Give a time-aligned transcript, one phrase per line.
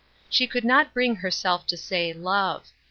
[0.29, 2.65] —she could not bring herself to say love.